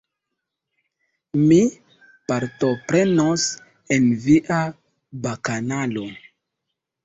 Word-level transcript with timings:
Mi 1.41 1.59
partoprenos 2.33 3.47
en 3.99 4.11
via 4.27 4.61
bakanalo. 5.29 6.11